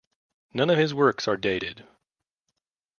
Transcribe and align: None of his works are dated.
None 0.55 0.71
of 0.71 0.79
his 0.79 0.95
works 0.95 1.27
are 1.27 1.37
dated. 1.37 1.85